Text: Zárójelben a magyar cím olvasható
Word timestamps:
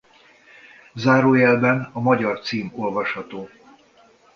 Zárójelben 0.93 1.89
a 1.93 1.99
magyar 1.99 2.39
cím 2.39 2.71
olvasható 2.75 3.49